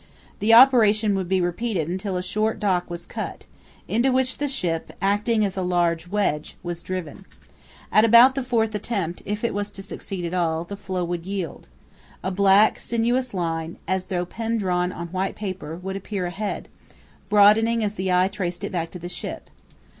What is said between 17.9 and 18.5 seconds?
the eye